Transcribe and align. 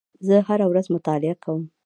زه 0.27 0.35
هره 0.47 0.65
ورځ 0.71 0.85
مطالعه 0.95 1.35
کوم. 1.43 1.61